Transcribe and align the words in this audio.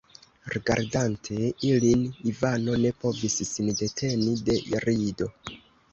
Rigardante 0.53 1.35
ilin, 1.67 2.01
Ivano 2.31 2.79
ne 2.85 2.93
povis 3.05 3.37
sin 3.51 3.71
deteni 3.83 4.35
de 4.49 4.59
rido. 4.87 5.29